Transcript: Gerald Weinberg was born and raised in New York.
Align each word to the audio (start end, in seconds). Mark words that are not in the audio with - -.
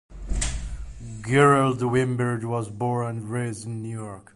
Gerald 1.23 1.83
Weinberg 1.83 2.43
was 2.43 2.71
born 2.71 3.17
and 3.17 3.29
raised 3.29 3.67
in 3.67 3.83
New 3.83 3.95
York. 3.99 4.29